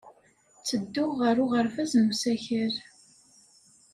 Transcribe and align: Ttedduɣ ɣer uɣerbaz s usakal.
Ttedduɣ 0.59 1.11
ɣer 1.21 1.35
uɣerbaz 1.43 1.91
s 1.99 2.01
usakal. 2.09 2.73